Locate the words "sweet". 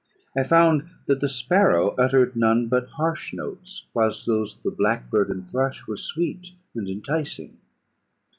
5.95-6.53